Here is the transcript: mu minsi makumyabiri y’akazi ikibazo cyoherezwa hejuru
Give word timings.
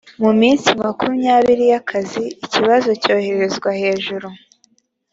mu 0.21 0.31
minsi 0.41 0.67
makumyabiri 0.81 1.63
y’akazi 1.71 2.23
ikibazo 2.45 2.89
cyoherezwa 3.01 3.69
hejuru 3.81 4.27